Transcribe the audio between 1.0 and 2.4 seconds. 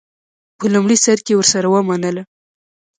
سر کې ورسره ومنله.